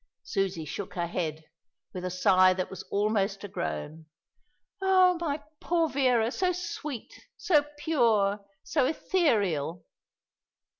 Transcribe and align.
Susie 0.23 0.65
shook 0.65 0.95
her 0.95 1.05
head, 1.05 1.43
with 1.93 2.03
a 2.03 2.09
sigh 2.09 2.53
that 2.53 2.71
was 2.71 2.81
almost 2.89 3.43
a 3.43 3.47
groan. 3.47 4.07
"Oh, 4.81 5.15
my 5.21 5.43
poor 5.59 5.89
Vera, 5.89 6.31
so 6.31 6.51
sweet, 6.51 7.27
so 7.37 7.63
pure, 7.77 8.43
so 8.63 8.87
ethereal." 8.87 9.85